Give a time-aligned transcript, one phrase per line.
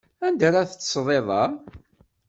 [0.25, 1.43] Anda ara teṭṭseḍ iḍ-a?